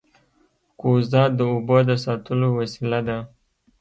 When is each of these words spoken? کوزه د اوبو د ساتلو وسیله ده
کوزه 0.79 1.23
د 1.37 1.39
اوبو 1.51 1.77
د 1.89 1.91
ساتلو 2.03 2.47
وسیله 2.59 2.99
ده 3.07 3.17